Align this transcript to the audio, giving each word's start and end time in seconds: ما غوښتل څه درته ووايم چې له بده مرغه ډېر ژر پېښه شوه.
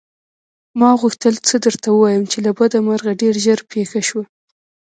ما 0.79 0.89
غوښتل 1.01 1.33
څه 1.47 1.55
درته 1.65 1.87
ووايم 1.91 2.23
چې 2.31 2.37
له 2.45 2.51
بده 2.59 2.77
مرغه 2.87 3.13
ډېر 3.21 3.33
ژر 3.43 3.59
پېښه 3.71 3.99
شوه. 4.07 4.23